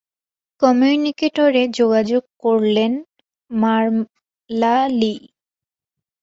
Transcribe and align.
কম্যুনিকেটরে 0.61 1.63
যোগাযোগ 1.77 2.23
করলেন 2.43 2.91
মারলা 3.51 4.75
লি। 4.91 5.15